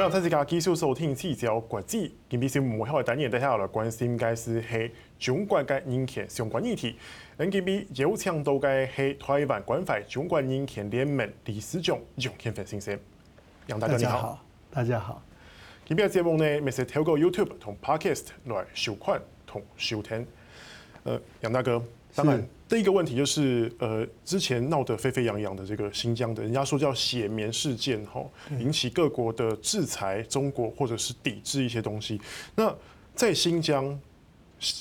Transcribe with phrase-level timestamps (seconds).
[0.00, 6.96] 非常谢谢大家继续收听聚焦国际，今天是幕后的单元，接下来关心嘅是系中国嘅人权相关议题。
[7.36, 12.98] NGB 有请到嘅系台湾关怀中国人权联盟理事长杨建辉先生。
[13.66, 15.22] 杨大哥你好，大家好。
[15.84, 20.26] 今日节目呢，咪是透过 YouTube 同 Podcast 来收看同收听。
[21.04, 22.42] 呃，杨大哥，当然。
[22.70, 28.24] 第一个问题就是，呃，之前闹得沸沸扬扬的这个新疆的，人家说叫血棉事件，哈，
[28.60, 32.20] 引起各国的制裁中国或者是抵制一些东西。
[32.54, 32.72] 那
[33.12, 33.98] 在新疆，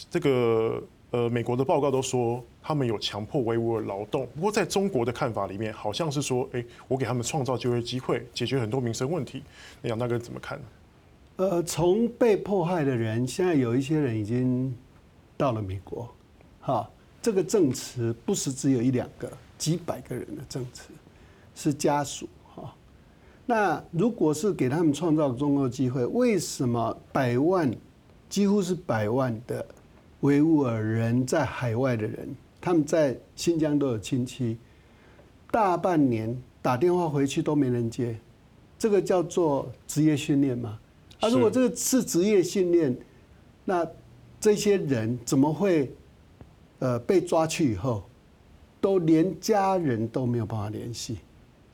[0.07, 9.41] 这个呃，美国的报告都说他们有强迫维吾尔劳动，不过在中国的看法里面，好像是说，哎，我给他们创造就业机会，解决很多民生问题。
[9.81, 10.65] 那杨大哥怎么看呢？
[11.37, 14.77] 呃，从被迫害的人，现在有一些人已经
[15.35, 16.07] 到了美国，
[16.61, 16.87] 哈。
[17.21, 20.89] 这个证词不是只有一两个，几百个人的证词，
[21.53, 22.73] 是家属哈。
[23.45, 27.69] 那如果是给他们创造工作机会，为什么百万，
[28.29, 29.65] 几乎是百万的
[30.21, 34.57] 维吾尔人在海外的人，他们在新疆都有亲戚，
[35.51, 38.17] 大半年打电话回去都没人接，
[38.77, 40.79] 这个叫做职业训练吗？
[41.19, 42.97] 啊，如果这个是职业训练，
[43.65, 43.85] 那
[44.39, 45.93] 这些人怎么会？
[46.79, 48.03] 呃，被抓去以后，
[48.79, 51.17] 都连家人都没有办法联系，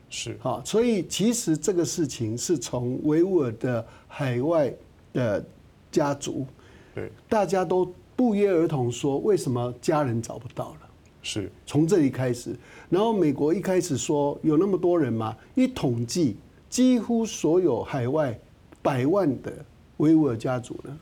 [0.10, 4.74] 是好，所以其实这个事情是从维吾尔的海外
[5.14, 5.46] 的
[5.92, 6.48] 家族，
[6.96, 10.80] 对，大家都不约而同说，为什么家人找不到了？
[11.22, 12.56] 是从这里开始，
[12.90, 18.36] 然后美国一开始说有那么多人嘛，一统计，几乎所有海外
[18.82, 19.54] 百万的
[19.98, 20.98] 维吾尔家族呢，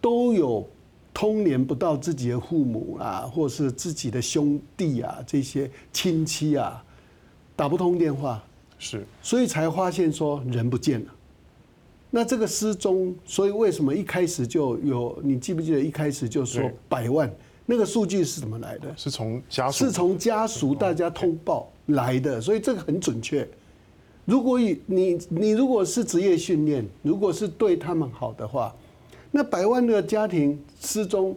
[0.00, 0.66] 都有。
[1.14, 6.84] 通联不到自己的父母啊，或是自己的兄弟啊，这些亲戚啊，
[7.54, 8.42] 打不通电话，
[8.80, 11.14] 是，所以才发现说人不见了。
[12.10, 15.16] 那这个失踪，所以为什么一开始就有？
[15.22, 17.32] 你记不记得一开始就说百万？
[17.64, 18.92] 那个数据是怎么来的？
[18.96, 23.48] 是从家属，是从家属大家通报来的，所以这个很准确。
[24.24, 28.74] 如果你你你如果是职业训练，如果是对他们好的话。
[29.36, 31.36] 那百万的家庭失踪，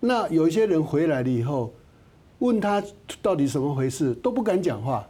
[0.00, 1.72] 那有一些人回来了以后，
[2.40, 2.82] 问他
[3.22, 5.08] 到底什么回事，都不敢讲话。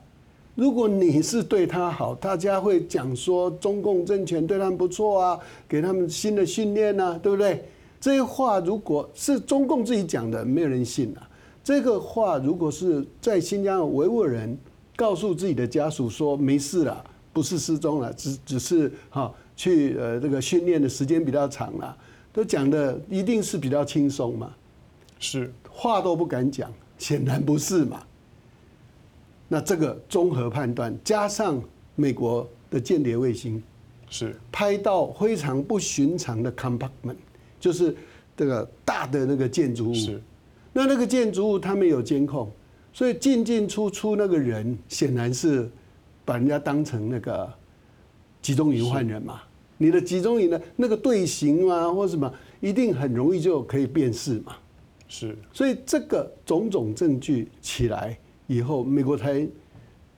[0.54, 7.64] 如果你是对他好，大家会讲说中共政权对他们不错啊，给他们新的训练啊，对不对？
[7.98, 11.26] 这些话如果是中共自己讲的，没有人信啊。
[11.64, 14.58] 这个话如果是在新疆维吾尔人
[14.94, 17.02] 告诉自己的家属说没事了，
[17.32, 21.96] 不是失踪了，只只是哈去呃这个训练的时间比较长了。
[22.38, 24.54] 都讲的一定是比较轻松嘛，
[25.18, 28.00] 是话都不敢讲，显然不是嘛。
[29.48, 31.60] 那这个综合判断，加上
[31.96, 33.60] 美国的间谍卫星
[34.08, 37.16] 是拍到非常不寻常的 compartment，
[37.58, 37.96] 就是
[38.36, 39.94] 这个大的那个建筑物。
[39.94, 40.22] 是
[40.72, 42.48] 那那个建筑物他们有监控，
[42.92, 45.68] 所以进进出出那个人显然是
[46.24, 47.52] 把人家当成那个
[48.40, 49.42] 集中营犯人嘛。
[49.78, 52.30] 你的集中营呢那个队形啊，或什么，
[52.60, 54.56] 一定很容易就可以辨识嘛。
[55.08, 59.48] 是，所以这个种种证据起来以后，美国才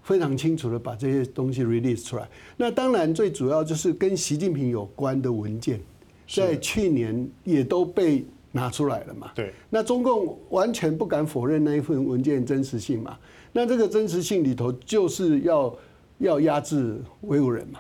[0.03, 2.29] 非常清楚的把这些东西 release 出来。
[2.57, 5.81] 那当然，最主要就是跟习近平有关的文件，
[6.27, 9.31] 在去年也都被拿出来了嘛。
[9.35, 9.53] 对。
[9.69, 13.17] 那中共完全不敢否认那一份文件真实性嘛。
[13.53, 15.77] 那这个真实性里头，就是要
[16.19, 17.79] 要压制维吾尔人嘛。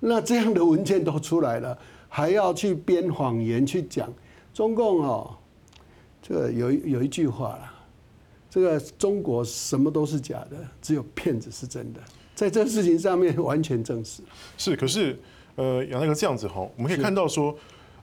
[0.00, 4.12] 那这样的文件都出来了，还要去编谎言去讲
[4.52, 5.36] 中共哦，
[6.22, 7.74] 这个有有一句话啦，
[8.50, 12.00] 这个中国什么都是假的，只有骗子是真的，
[12.34, 14.22] 在这个事情上面完全证实。
[14.58, 15.18] 是，可是
[15.54, 17.56] 呃，杨大哥这样子哈，我们可以看到说。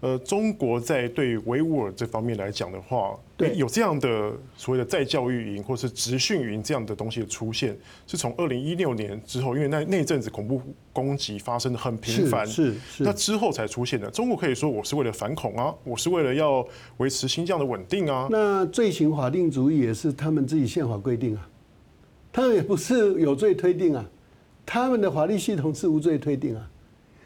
[0.03, 7.73] 呃，中国在对维吾尔这方面来讲的话，对有这样的所谓的再教育营或是职训营这样的东西的出现，
[8.05, 10.61] 是从二零一六年之后，因为那那阵子恐怖
[10.91, 14.11] 攻击发生的很频繁，是是，那之后才出现的。
[14.11, 16.67] 中国可以说我是为了反恐啊，我是为了要
[16.97, 18.27] 维持新疆的稳定啊。
[18.29, 21.47] 那罪行法定主义也是他们自己宪法规定啊，
[22.33, 24.05] 他们也不是有罪推定啊，
[24.65, 26.69] 他们的法律系统是无罪推定啊。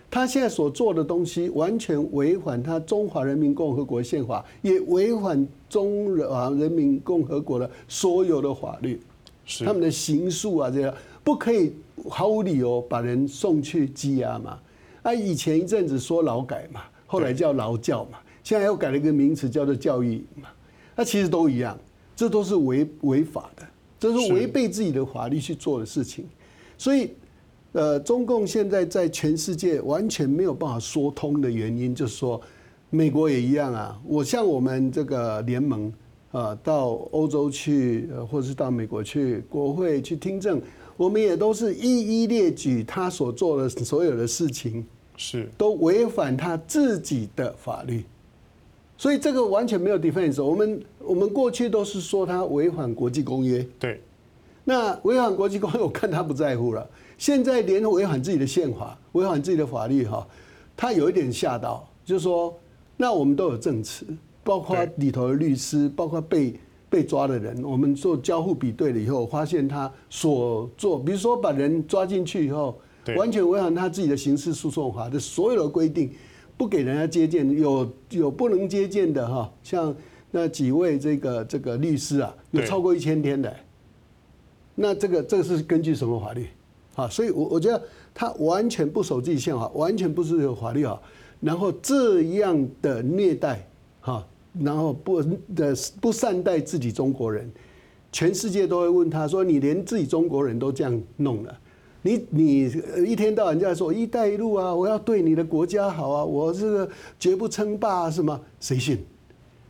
[0.09, 8.99] 他现在所做的东西完全违反他中华人民共和国宪法，也违反中华人民共和国的所有的法律。
[9.45, 10.93] 是他们的刑诉啊，这样
[11.23, 11.73] 不可以
[12.09, 14.57] 毫无理由把人送去羁押嘛？
[15.03, 20.47] 啊，以前一阵子说劳改嘛，后来叫劳教嘛，现在又改了一个名词叫做教育嘛。
[20.95, 21.77] 那其实都一样，
[22.15, 23.67] 这都是违违法的，
[23.99, 26.25] 这是违背自己的法律去做的事情。
[26.77, 27.11] 所以。
[27.77, 32.41] 呃，中共现在在全世界完全没有办法说通的原因，就是说，
[32.89, 34.01] 美国也一样啊。
[34.03, 35.93] 我像我们这个联盟
[36.31, 40.59] 啊，到欧洲去，或者是到美国去国会去听证，
[40.97, 44.83] 我们也都是一一列举他所做的所有的事情，
[45.15, 48.03] 是都违反他自己的法律，
[48.97, 50.43] 所以这个完全没有 defense。
[50.43, 54.01] 我们我们过去都是说他违反国际公约，对，
[54.63, 56.89] 那违反国际公约，我看他不在乎了。
[57.17, 60.27] 现在连违反自己的宪法、违反自己的法律，哈，
[60.75, 62.55] 他有一点吓到，就是说，
[62.95, 64.05] 那我们都有证词，
[64.43, 66.59] 包括里头的律师，包括被
[66.89, 72.79] 被抓的人，我们做交互比对了以后，发现他所做，比如说把人抓进去以后，
[73.15, 76.13] 完全违反他自己的刑事诉讼法的所有的规定，
[76.55, 79.95] 不给人家接见，有有不能接见的哈，像
[80.29, 83.55] 那几位这个这个律师啊，有超过一千天的，
[84.75, 86.47] 那这个这个是根据什么法律？
[86.97, 87.79] 啊，所以，我我觉得
[88.11, 90.99] 他完全不守自己宪法，完全不是有法律啊，
[91.39, 93.69] 然后这样的虐待，
[94.01, 94.25] 哈，
[94.59, 95.21] 然后不
[95.55, 97.47] 的不善待自己中国人，
[98.11, 101.55] 全世界都会问他说：“你连自己中国人都这样弄了，
[102.01, 102.63] 你你
[103.05, 106.89] 一天到晚在说‘一带一路’啊，我要对你的国家好啊，我这个
[107.19, 108.41] 绝不称霸啊，什么？
[108.59, 108.97] 谁信？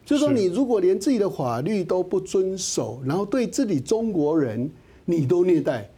[0.05, 4.71] 就是说，你如果连自己的法律都不遵守，然后对自己中国人
[5.03, 5.89] 你都虐待。”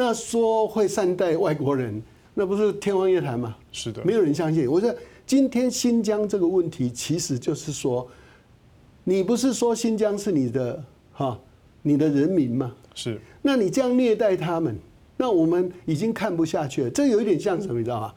[0.00, 2.00] 那说会善待外国人，
[2.32, 3.56] 那不是天方夜谭吗？
[3.72, 4.70] 是的，没有人相信。
[4.70, 4.94] 我说
[5.26, 8.08] 今天新疆这个问题，其实就是说，
[9.02, 11.36] 你不是说新疆是你的哈，
[11.82, 12.72] 你的人民吗？
[12.94, 13.20] 是。
[13.42, 14.78] 那你这样虐待他们，
[15.16, 16.90] 那我们已经看不下去了。
[16.90, 18.14] 这有一点像什么，你知道吗？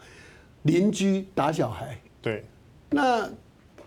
[0.62, 2.00] 邻居打小孩。
[2.22, 2.46] 对。
[2.92, 3.28] 那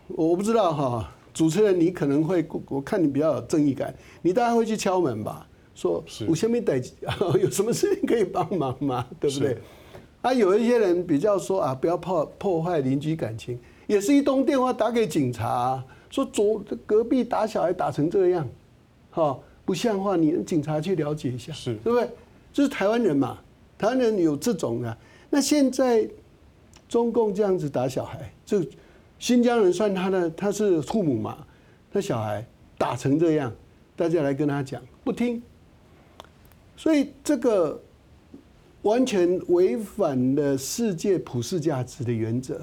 [0.08, 5.46] 我不知道哈，主持人你可能会，我看你比较有正义感，你大概会去敲门吧？
[5.74, 6.80] 说我先没带，
[7.40, 9.06] 有什么事情可以帮忙吗？
[9.18, 9.58] 对不对？
[10.22, 18.48] 啊，有一些人比较说啊，不要破破坏邻居感情，也是一通电话打给警察，说昨隔壁打小孩打成这样，
[19.10, 22.08] 哈，不像话，你警察去了解一下，是，对不对？
[22.52, 23.38] 就是台湾人嘛，
[23.76, 24.96] 台湾人有这种的。
[25.28, 26.08] 那现在
[26.88, 28.62] 中共这样子打小孩，就
[29.18, 31.36] 新疆人算他的，他是父母嘛，
[31.92, 32.46] 他小孩
[32.78, 33.52] 打成这样，
[33.96, 35.42] 大家来跟他讲，不听。
[36.76, 37.80] 所以这个
[38.82, 42.60] 完全违反了世界普世价值的原则，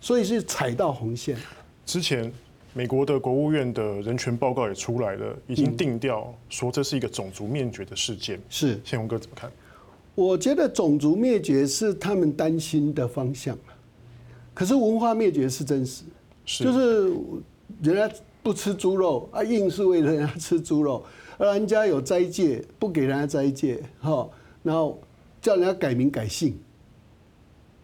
[0.00, 1.36] 所以是踩到红线。
[1.84, 2.32] 之前
[2.72, 8.40] 美国的国务院的人权报告也出来了，已经定调说这是一个种族灭绝的事件。
[8.48, 9.50] 是，宪宏哥怎么看？
[10.14, 13.58] 我觉得种族灭绝是他们担心的方向，
[14.54, 16.04] 可是文化灭绝是真实，
[16.44, 17.12] 就是
[17.82, 18.10] 人家
[18.42, 21.04] 不吃猪肉啊，硬是为了人家吃猪肉。
[21.46, 24.28] 人家有斋戒，不给人家斋戒，哈，
[24.62, 25.00] 然后
[25.40, 26.54] 叫人家改名改姓，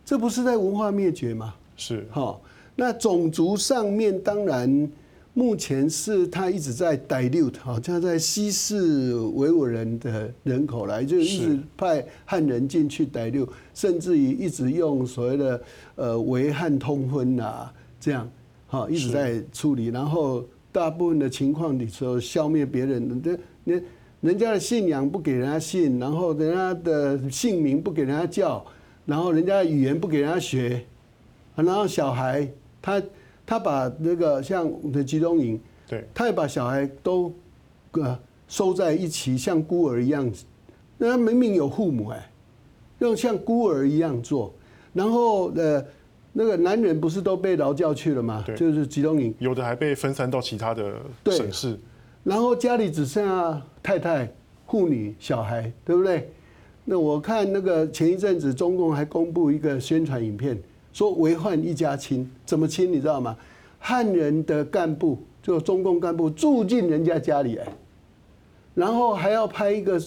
[0.05, 1.55] 这不是在文化灭绝吗？
[1.77, 2.39] 是，哈。
[2.75, 4.91] 那种族上面，当然
[5.33, 15.63] 目前是他一直在 dilute，好像在稀释维吾尔人的人口来，就一直派汉人进去 dilute，甚至于一直用所谓的
[15.95, 18.31] 呃维汉通婚啊，这样，
[18.67, 20.45] 哈，一直在处理，然后。
[20.77, 23.85] 大部分的情况，你说消灭别人，人人
[24.21, 28.63] 人家的信仰不给人家信，然后人家的姓名不给人家叫，
[29.07, 30.85] 然后人家的语言不给人家学，
[31.55, 32.47] 然后小孩
[32.83, 33.03] 他
[33.47, 35.59] 他把那个像我们的集中营，
[35.89, 37.33] 对，他也把小孩都
[37.93, 40.31] 呃收在一起，像孤儿一样，
[40.99, 42.31] 那他明明有父母哎，
[42.99, 44.53] 用像孤儿一样做，
[44.93, 45.83] 然后呃。
[46.39, 48.45] 那个男人不是都被劳教去了吗？
[48.55, 51.01] 就是集中营，有的还被分散到其他的
[51.31, 51.81] 省市，
[52.25, 54.31] 然后家里只剩下太太、
[54.67, 56.31] 妇女、小孩，对不对？
[56.85, 60.63] 那我看那个前一阵子中共还公布一个宣传影片，
[60.93, 63.35] 说为患一家亲，怎么亲你知道吗？
[63.79, 67.67] 汉人的干部就中共干部住进人家家里哎，
[68.75, 69.99] 然后还要拍一个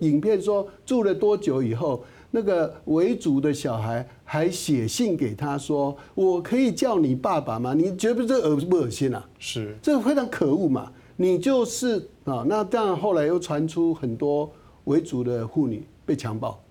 [0.00, 2.04] 影片说住了多久以后。
[2.32, 9.28] 那个维族的小孩还写信给他说：“我可以叫你爸爸吗？”你觉得这恶不恶心啊？
[9.38, 10.92] 是，这个非常可恶嘛！
[11.16, 14.50] 你就是啊，那这样后来又传出很多
[14.84, 16.62] 维族的妇女被强暴，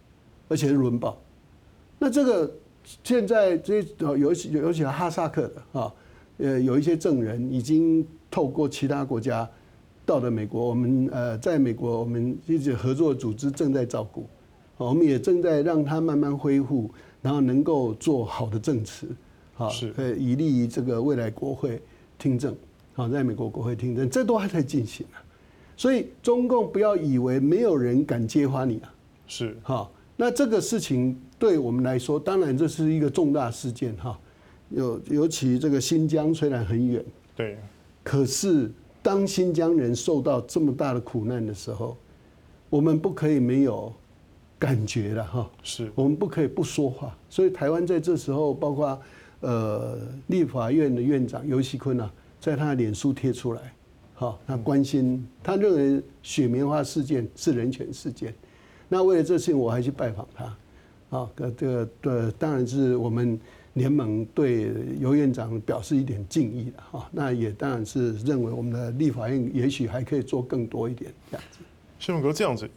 [0.47, 1.17] 而且是轮暴。
[1.99, 2.49] 那这个
[3.03, 5.93] 现在这尤其尤其哈萨克的啊，
[6.37, 9.47] 呃，有一些证人已经透过其他国家
[10.05, 14.25] 到了美国，我们呃，在美国我们一直合作组织正在照顾。
[14.87, 16.89] 我们也正在让他慢慢恢复，
[17.21, 19.07] 然后能够做好的证词，
[19.53, 21.81] 好，呃，以利于这个未来国会
[22.17, 22.55] 听证，
[22.93, 25.19] 好，在美国国会听证，这都还在进行啊。
[25.75, 28.93] 所以中共不要以为没有人敢揭发你啊，
[29.27, 34.17] 是，哈，那这个事情对我们来说，当然这是一个重大事件哈。
[34.69, 37.03] 尤尤其这个新疆虽然很远，
[37.35, 37.57] 对，
[38.03, 38.71] 可是
[39.01, 41.97] 当新疆人受到这么大的苦难的时候，
[42.69, 43.91] 我们不可以没有
[44.59, 45.49] 感觉了哈。
[45.63, 47.17] 是，我们不可以不说话。
[47.29, 49.01] 所以台湾在这时候，包括
[49.39, 49.97] 呃
[50.27, 53.73] 立法院的院长尤锡坤啊，在他的脸书贴出来，
[54.13, 58.33] 好，他关心，他认为雪棉花事件是人权事件。
[58.89, 63.39] 那为了这事情，我还去拜访他，啊，这个对，当然是我们
[63.75, 67.07] 联盟对尤院长表示一点敬意的哈。
[67.11, 71.59] 那也当然是认为我们的立法院也许还可以做更多一点这样子。
[71.99, 72.69] 宪文哥这样子，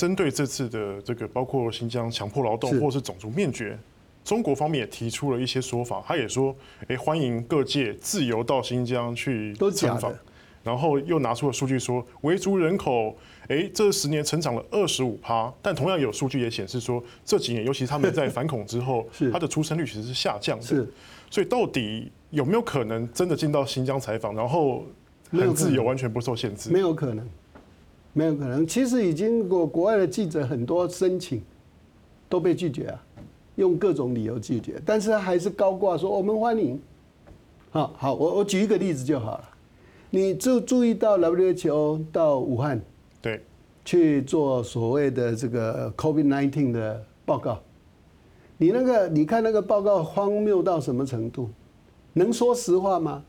[0.00, 3.78] 针对这次的这个包括新疆强迫劳动或是种族灭绝，
[4.24, 6.56] 中国方面也提出了一些说法，他也说，
[6.88, 10.10] 哎，欢迎各界自由到新疆去参访。
[10.62, 13.14] 然后又拿出了数据说，维族人口，
[13.48, 20.64] 哎，这十年成长了二十五趴，但同样有数据也显示说，这几年尤其他们在反恐之后， 他的出生率其实是下降的。
[20.64, 20.90] 是，
[21.30, 24.84] 所以到底有没有可能真的进到新疆采访，然后
[25.30, 26.70] 很自由，完全不受限制？
[26.70, 27.26] 没有可能，
[28.12, 28.66] 没有可能。
[28.66, 31.40] 其实已经国国外的记者很多申请
[32.28, 33.02] 都被拒绝啊，
[33.56, 36.80] 用各种理由拒绝，但是他还是高挂说我们欢迎。
[37.70, 39.44] 好好，我我举一个例子就好了。
[40.10, 42.82] 你就注意到 WHO 到武汉，
[43.22, 43.40] 对，
[43.84, 47.60] 去做所谓的这个 COVID-19 的报告。
[48.58, 51.48] 你那个，你看那个报告荒谬到什么程度？
[52.12, 53.22] 能说实话吗？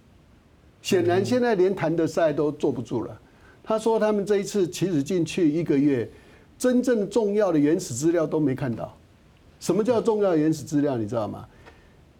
[0.82, 3.21] 显然现在连谭德赛都坐不住了。
[3.64, 6.10] 他说他们这一次其实进去一个月，
[6.58, 8.96] 真正重要的原始资料都没看到。
[9.60, 10.98] 什么叫重要原始资料？
[10.98, 11.48] 你知道吗？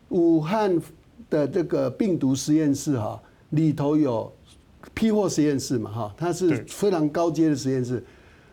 [0.10, 0.82] 武汉
[1.30, 4.32] 的这个病毒实验室哈，里头有。
[4.96, 8.04] 批货实验室嘛，哈，它是非常高阶的实验室，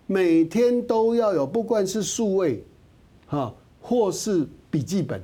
[0.06, 2.62] 每天都要有，不管是数位，
[3.26, 5.22] 哈，或是笔记本，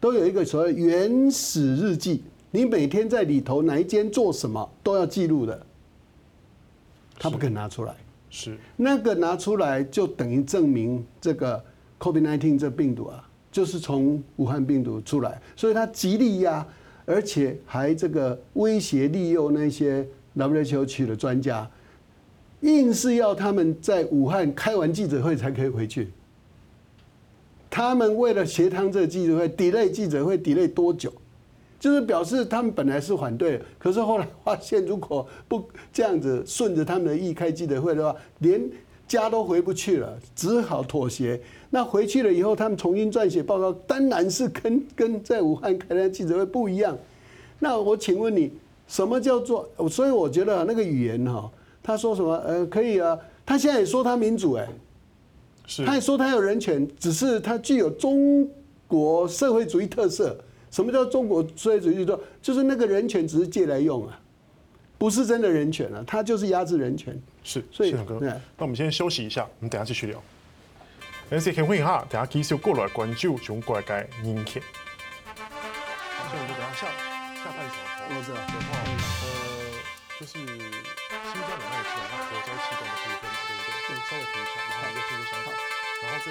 [0.00, 2.22] 都有一个所谓原始日记。
[2.50, 5.66] 你每天在里头哪一间做什么都要记录的，
[7.18, 7.94] 他不肯拿出来。
[8.30, 11.64] 是那个拿出来就等于证明这个
[11.98, 16.66] COVID-19 这病毒啊，就是从武汉病毒出来，所以他极力压，
[17.04, 20.06] 而且还这个威胁利诱那些。
[20.38, 21.66] WHO 去的专家，
[22.60, 26.12] 硬是要他们在武汉开完记者会才可以回去。
[27.70, 31.10] 他们为了协商这个记者会，delay 记者会 delay 多久？
[31.78, 38.60] 就是表示他们本来是反对，可是后来发现，如果不这样子顺着他们的意开记者会的话，连
[39.06, 41.40] 家都回不去了，只好妥协。
[41.70, 46.96] 那回去了以后，他们重新撰写报告，当然是跟跟在武汉开的记者会不一样。
[47.58, 48.52] 那我请问你？
[48.88, 49.68] 什么叫做？
[49.90, 51.50] 所以我觉得那个语言哈，
[51.82, 52.36] 他说什么？
[52.46, 53.18] 呃，可以啊。
[53.44, 54.68] 他现在也说他民主哎，
[55.66, 55.84] 是。
[55.84, 58.48] 他也说他有人权，只是他具有中
[58.86, 60.38] 国社会主义特色。
[60.70, 62.22] 什么叫中国社会主义特色？
[62.42, 64.18] 就是那个人权只是借来用啊，
[64.98, 67.18] 不是真的人权啊，他就是压制人权。
[67.42, 70.22] 是，所以哥，那我们先休息一下，我们等下继续聊。
[71.30, 74.62] 但是先问一下，等下继续过来关注中国的人权。
[75.34, 76.86] 好，所以我们等下下
[77.34, 77.76] 下半场。
[78.08, 78.78] 我知道，的话，
[79.26, 79.26] 呃，
[80.20, 83.74] 就是新疆两岸的其他核灾启动的部分，对不对？
[83.86, 85.50] 对，稍微提一下，然后一个新的想法，
[86.02, 86.22] 然后最后。